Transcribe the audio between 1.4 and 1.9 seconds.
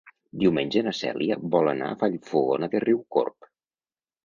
vol